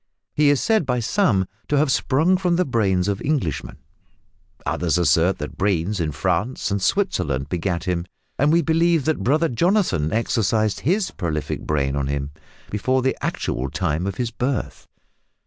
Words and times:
He 0.33 0.49
is 0.49 0.59
said 0.59 0.83
by 0.87 0.99
some 0.99 1.47
to 1.67 1.77
have 1.77 1.91
sprung 1.91 2.35
from 2.35 2.55
the 2.55 2.65
brains 2.65 3.07
of 3.07 3.21
Englishmen, 3.21 3.77
others 4.65 4.97
assert 4.97 5.37
that 5.37 5.59
brains 5.59 5.99
in 5.99 6.11
France 6.11 6.71
and 6.71 6.81
Switzerland 6.81 7.49
begat 7.49 7.83
him, 7.83 8.07
and 8.39 8.51
we 8.51 8.63
believe 8.63 9.05
that 9.05 9.21
brother 9.23 9.47
Jonathan 9.47 10.11
exercised 10.11 10.79
his 10.79 11.11
prolific 11.11 11.67
brain 11.67 11.95
on 11.95 12.07
him, 12.07 12.31
before 12.71 13.03
the 13.03 13.15
actual 13.23 13.69
time 13.69 14.07
of 14.07 14.15
his 14.15 14.31
birth. 14.31 14.87